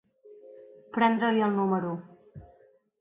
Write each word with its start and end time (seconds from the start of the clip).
Prendre-li 0.97 1.45
el 1.49 1.53
número. 1.59 1.93